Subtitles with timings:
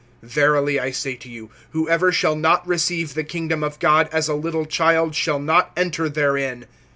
[0.25, 4.33] (15)Verily I say to you, whoever shall not receive the kingdom of God as a
[4.33, 6.65] little child, shall not enter therein.